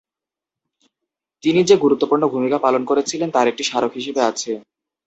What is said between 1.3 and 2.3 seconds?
তিনি যে গুরুত্বপূর্ণ